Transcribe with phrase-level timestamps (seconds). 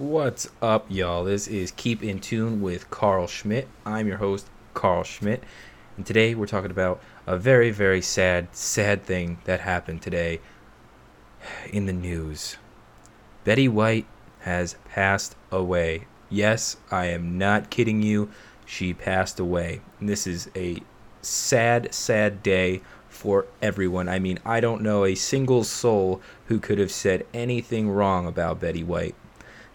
[0.00, 1.24] What's up, y'all?
[1.24, 3.68] This is Keep in Tune with Carl Schmidt.
[3.84, 5.44] I'm your host, Carl Schmidt,
[5.98, 10.40] and today we're talking about a very, very sad, sad thing that happened today
[11.70, 12.56] in the news.
[13.44, 14.06] Betty White
[14.38, 16.06] has passed away.
[16.30, 18.30] Yes, I am not kidding you.
[18.64, 19.82] She passed away.
[19.98, 20.78] And this is a
[21.20, 24.08] sad, sad day for everyone.
[24.08, 28.60] I mean, I don't know a single soul who could have said anything wrong about
[28.60, 29.14] Betty White.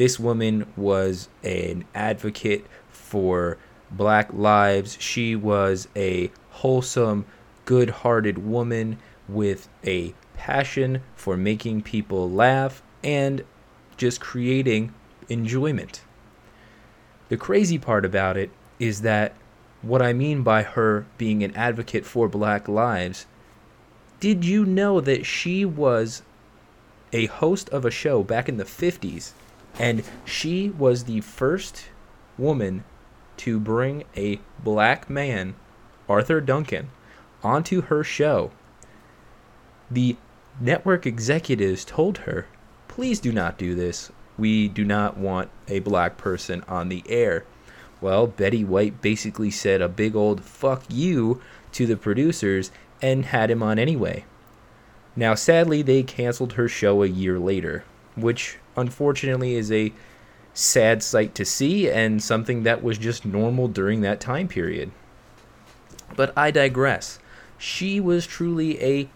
[0.00, 3.58] This woman was an advocate for
[3.90, 4.96] black lives.
[4.98, 7.26] She was a wholesome,
[7.66, 8.96] good hearted woman
[9.28, 13.44] with a passion for making people laugh and
[13.98, 14.94] just creating
[15.28, 16.00] enjoyment.
[17.28, 18.48] The crazy part about it
[18.78, 19.34] is that
[19.82, 23.26] what I mean by her being an advocate for black lives,
[24.18, 26.22] did you know that she was
[27.12, 29.32] a host of a show back in the 50s
[29.78, 31.86] and she was the first
[32.36, 32.84] woman
[33.38, 35.54] to bring a black man,
[36.08, 36.90] Arthur Duncan,
[37.42, 38.50] onto her show.
[39.90, 40.16] The
[40.60, 42.46] network executives told her,
[42.88, 44.12] please do not do this.
[44.36, 47.44] We do not want a black person on the air.
[48.00, 51.40] Well, Betty White basically said a big old fuck you
[51.72, 52.70] to the producers
[53.02, 54.24] and had him on anyway.
[55.16, 59.92] Now, sadly, they canceled her show a year later, which unfortunately is a
[60.54, 64.90] sad sight to see and something that was just normal during that time period.
[66.16, 67.18] But I digress.
[67.56, 69.08] She was truly a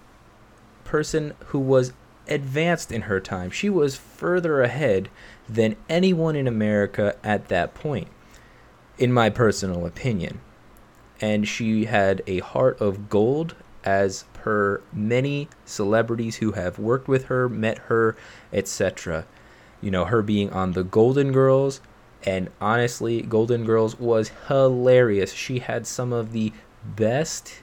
[0.84, 1.92] person who was
[2.28, 3.50] advanced in her time.
[3.50, 5.08] She was further ahead
[5.48, 8.08] than anyone in America at that point
[8.98, 10.40] in my personal opinion.
[11.20, 17.26] And she had a heart of gold, as per many celebrities who have worked with
[17.26, 18.16] her, met her,
[18.52, 19.26] etc.
[19.84, 21.80] You know, her being on the Golden Girls,
[22.24, 25.32] and honestly, Golden Girls was hilarious.
[25.32, 26.52] She had some of the
[26.84, 27.62] best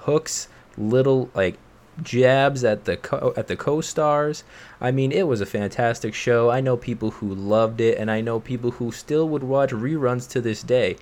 [0.00, 1.56] hooks, little like
[2.02, 4.44] jabs at the co- at the co-stars.
[4.80, 6.50] I mean, it was a fantastic show.
[6.50, 10.28] I know people who loved it and I know people who still would watch reruns
[10.30, 10.96] to this day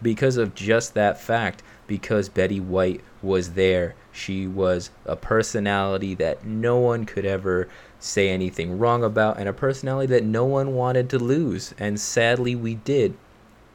[0.00, 3.94] because of just that fact because Betty White was there.
[4.12, 7.68] She was a personality that no one could ever
[8.02, 12.54] say anything wrong about and a personality that no one wanted to lose and sadly
[12.54, 13.16] we did.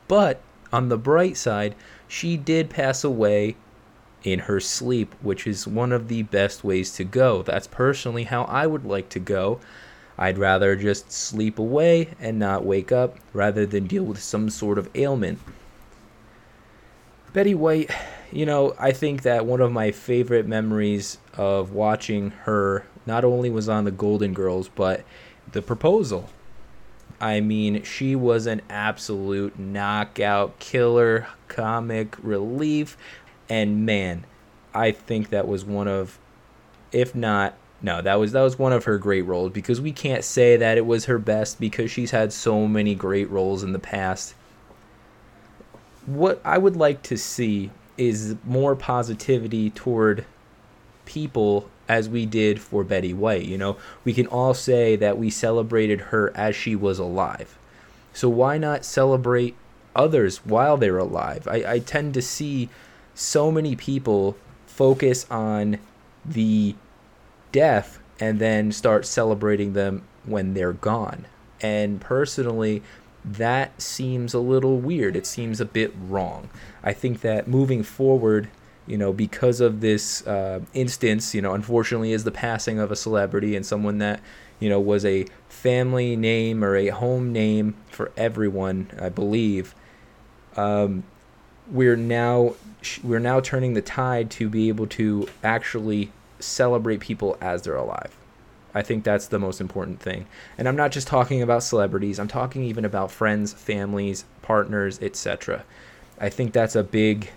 [0.08, 1.76] But on the bright side,
[2.08, 3.56] she did pass away
[4.24, 7.42] in her sleep, which is one of the best ways to go.
[7.44, 9.60] That's personally how I would like to go.
[10.18, 14.78] I'd rather just sleep away and not wake up rather than deal with some sort
[14.78, 15.40] of ailment.
[17.34, 17.92] Betty White,
[18.32, 23.50] you know, I think that one of my favorite memories of watching her not only
[23.50, 25.04] was on the Golden Girls, but
[25.52, 26.30] the proposal.
[27.20, 32.98] I mean, she was an absolute knockout killer, comic relief,
[33.50, 34.26] and man,
[34.74, 36.20] I think that was one of,
[36.92, 40.24] if not, no, that was that was one of her great roles because we can't
[40.24, 43.80] say that it was her best because she's had so many great roles in the
[43.80, 44.34] past.
[46.06, 50.26] What I would like to see is more positivity toward
[51.06, 53.46] people as we did for Betty White.
[53.46, 57.58] You know, we can all say that we celebrated her as she was alive.
[58.14, 59.56] So why not celebrate
[59.96, 61.48] others while they're alive?
[61.48, 62.70] I, I tend to see
[63.14, 65.80] so many people focus on
[66.26, 66.76] the
[67.52, 71.26] death and then start celebrating them when they're gone.
[71.62, 72.84] And personally,
[73.24, 75.16] that seems a little weird.
[75.16, 76.50] It seems a bit wrong.
[76.84, 78.50] I think that moving forward,
[78.88, 82.96] you know, because of this uh, instance, you know, unfortunately, is the passing of a
[82.96, 84.22] celebrity and someone that,
[84.60, 89.76] you know, was a family name or a home name for everyone, I believe.
[90.56, 91.04] Um,
[91.70, 92.56] we're now
[93.04, 98.16] we're now turning the tide to be able to actually celebrate people as they're alive.
[98.74, 100.28] I think that's the most important thing.
[100.58, 105.64] And I'm not just talking about celebrities, I'm talking even about friends, families, partners, etc.
[106.20, 107.32] I think that's a big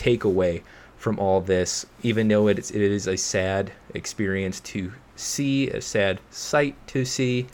[0.00, 0.62] takeaway
[0.96, 5.80] from all this, even though it is, it is a sad experience to see, a
[5.80, 7.46] sad sight to see.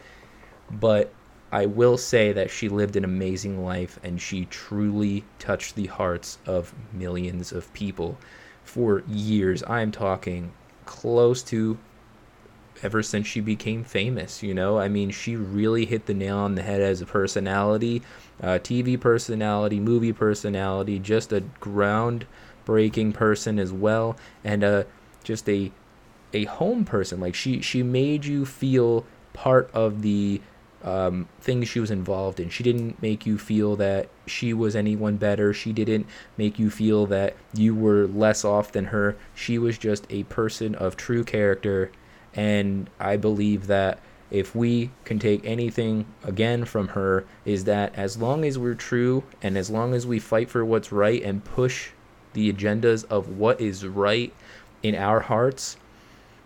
[0.70, 1.12] But
[1.52, 6.38] I will say that she lived an amazing life and she truly touched the hearts
[6.46, 8.18] of millions of people
[8.64, 9.62] for years.
[9.66, 10.52] I'm talking
[10.84, 11.78] close to
[12.82, 14.78] ever since she became famous, you know?
[14.78, 18.02] I mean, she really hit the nail on the head as a personality,
[18.42, 24.84] uh, TV personality, movie personality, just a groundbreaking person as well, and uh,
[25.24, 25.72] just a
[26.32, 27.20] a home person.
[27.20, 30.40] Like she she made you feel part of the
[30.86, 32.48] um, things she was involved in.
[32.48, 35.52] She didn't make you feel that she was anyone better.
[35.52, 36.06] She didn't
[36.36, 39.16] make you feel that you were less off than her.
[39.34, 41.90] She was just a person of true character.
[42.36, 43.98] And I believe that
[44.30, 49.24] if we can take anything again from her, is that as long as we're true
[49.42, 51.90] and as long as we fight for what's right and push
[52.34, 54.32] the agendas of what is right
[54.82, 55.78] in our hearts,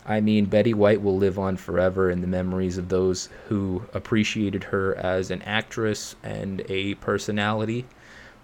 [0.07, 4.65] I mean, Betty White will live on forever in the memories of those who appreciated
[4.65, 7.87] her as an actress and a personality.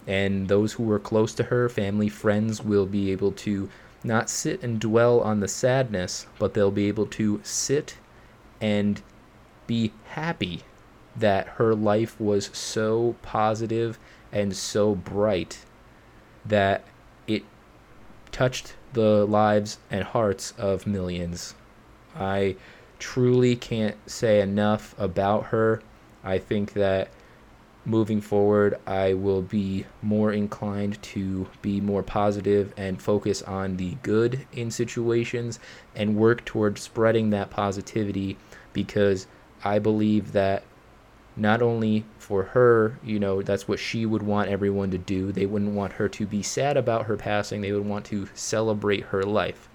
[0.06, 3.68] And those who were close to her, family, friends, will be able to
[4.04, 7.96] not sit and dwell on the sadness, but they'll be able to sit
[8.60, 9.02] and
[9.66, 10.62] be happy
[11.14, 13.98] that her life was so positive
[14.30, 15.64] and so bright
[16.44, 16.84] that
[17.26, 17.42] it
[18.30, 21.54] touched the lives and hearts of millions.
[22.14, 22.56] I
[22.98, 25.82] truly can't say enough about her.
[26.22, 27.08] I think that
[27.86, 33.96] moving forward, I will be more inclined to be more positive and focus on the
[34.02, 35.60] good in situations
[35.94, 38.36] and work toward spreading that positivity
[38.72, 39.28] because
[39.64, 40.64] I believe that
[41.36, 45.30] not only for her, you know, that's what she would want everyone to do.
[45.30, 49.04] They wouldn't want her to be sad about her passing, they would want to celebrate
[49.04, 49.68] her life.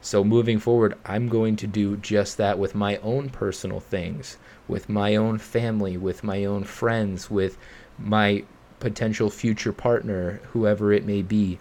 [0.00, 4.88] So moving forward, I'm going to do just that with my own personal things, with
[4.88, 7.58] my own family, with my own friends, with
[7.98, 8.44] my
[8.78, 11.58] potential future partner, whoever it may be.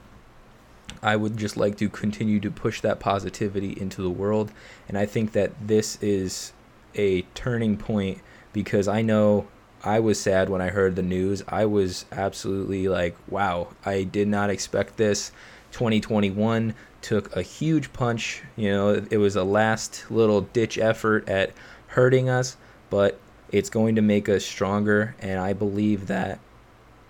[1.04, 4.52] I would just like to continue to push that positivity into the world.
[4.88, 6.54] And I think that this is
[6.96, 8.20] a turning point
[8.54, 9.48] because I know
[9.84, 11.44] I was sad when I heard the news.
[11.48, 15.32] I was absolutely like, wow, I did not expect this.
[15.72, 18.44] 2021 took a huge punch.
[18.56, 21.52] You know, it was a last little ditch effort at
[21.88, 22.58] hurting us,
[22.90, 23.20] but
[23.52, 25.16] it's going to make us stronger.
[25.20, 26.40] And I believe that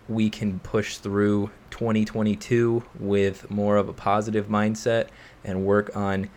[0.07, 5.07] we can push through 2022 with more of a positive mindset
[5.43, 6.29] and work on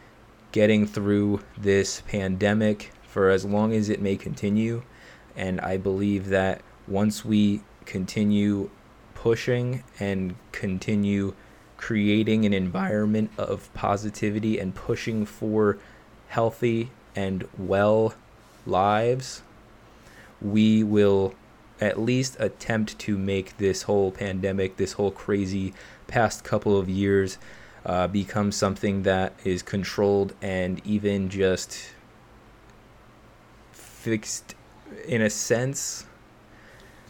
[0.52, 4.82] getting through this pandemic for as long as it may continue.
[5.34, 8.68] And I believe that once we continue
[9.14, 11.34] pushing and continue
[11.82, 15.76] creating an environment of positivity and pushing for
[16.28, 18.14] healthy and well
[18.64, 19.42] lives,
[20.40, 21.34] we will
[21.80, 25.74] at least attempt to make this whole pandemic, this whole crazy
[26.06, 27.36] past couple of years,
[27.84, 31.90] uh, become something that is controlled and even just
[33.72, 34.54] fixed
[35.04, 36.06] in a sense.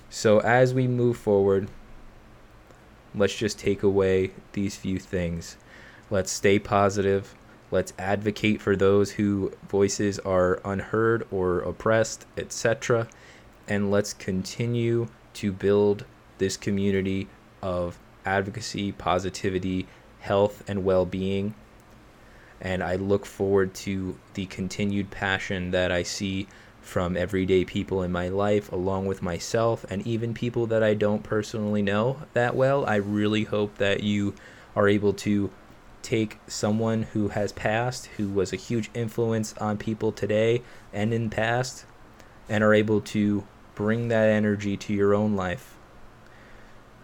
[0.08, 1.68] So as we move forward,
[3.14, 5.56] let's just take away these few things.
[6.10, 7.34] Let's stay positive.
[7.70, 13.08] Let's advocate for those whose voices are unheard or oppressed, etc.
[13.66, 16.04] And let's continue to build
[16.38, 17.28] this community
[17.62, 19.86] of advocacy, positivity,
[20.20, 21.54] health, and well being.
[22.60, 26.46] And I look forward to the continued passion that I see
[26.82, 31.22] from everyday people in my life, along with myself, and even people that I don't
[31.22, 32.84] personally know that well.
[32.84, 34.34] I really hope that you
[34.76, 35.50] are able to
[36.02, 40.62] take someone who has passed, who was a huge influence on people today
[40.92, 41.84] and in the past,
[42.48, 45.76] and are able to bring that energy to your own life.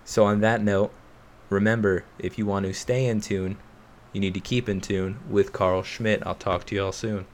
[0.04, 0.92] So, on that note,
[1.48, 3.56] remember if you want to stay in tune,
[4.12, 6.26] you need to keep in tune with Carl Schmidt.
[6.26, 7.26] I'll talk to you all soon.